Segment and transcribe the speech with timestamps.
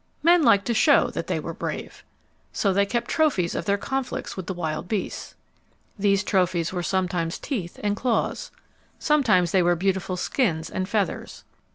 [0.23, 2.03] Men liked to show that they were brave.
[2.51, 5.35] So they kept trophies of their conflicts with the wild beasts.
[5.99, 8.49] These trophies were sometimes teeth and claws.
[8.97, 11.43] Sometimes they were beautiful skins and feathers.